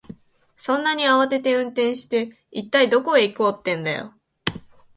[0.57, 4.15] そんなに慌てて運転して、一体どこへ行こうってんだよ。